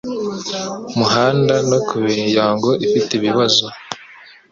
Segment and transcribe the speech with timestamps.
[0.97, 3.65] muhanda no ku miryango ifite ibibazo